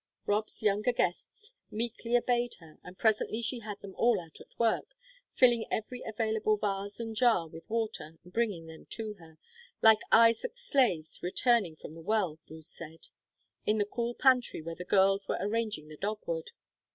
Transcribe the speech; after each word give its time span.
Rob's 0.25 0.63
younger 0.63 0.91
guests 0.93 1.55
meekly 1.69 2.17
obeyed 2.17 2.55
her, 2.55 2.79
and 2.83 2.97
presently 2.97 3.39
she 3.43 3.59
had 3.59 3.79
them 3.81 3.93
all 3.95 4.19
at 4.19 4.39
work, 4.57 4.95
filling 5.35 5.67
every 5.71 6.01
available 6.01 6.57
vase 6.57 6.99
and 6.99 7.15
jar 7.15 7.47
with 7.47 7.69
water, 7.69 8.17
and 8.23 8.33
bringing 8.33 8.65
them 8.65 8.87
to 8.87 9.13
her 9.19 9.37
"like 9.83 9.99
Isaac's 10.11 10.65
slaves 10.67 11.19
returning 11.21 11.75
from 11.75 11.93
the 11.93 12.01
well," 12.01 12.39
Bruce 12.47 12.71
said 12.75 13.09
in 13.67 13.77
the 13.77 13.85
cool 13.85 14.15
pantry 14.15 14.59
where 14.59 14.73
the 14.73 14.85
girls 14.85 15.27
were 15.27 15.37
arranging 15.39 15.87
the 15.87 15.97
dogwood. 15.97 16.49